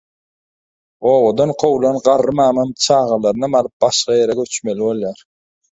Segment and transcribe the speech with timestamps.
[1.11, 5.27] Obadan kowulan garry mamam çagalarynam alyp başga ýere göçmeli bolýar.